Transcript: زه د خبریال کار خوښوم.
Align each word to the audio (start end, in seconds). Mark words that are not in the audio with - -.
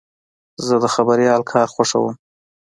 زه 0.65 0.75
د 0.83 0.85
خبریال 0.95 1.41
کار 1.51 1.67
خوښوم. 1.73 2.15